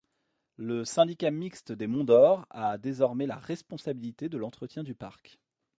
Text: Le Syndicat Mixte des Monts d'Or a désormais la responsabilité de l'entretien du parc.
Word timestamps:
Le 0.57 0.83
Syndicat 0.83 1.29
Mixte 1.29 1.71
des 1.73 1.85
Monts 1.85 2.05
d'Or 2.05 2.47
a 2.49 2.79
désormais 2.79 3.27
la 3.27 3.35
responsabilité 3.37 4.29
de 4.29 4.37
l'entretien 4.39 4.81
du 4.83 4.95
parc. 4.95 5.37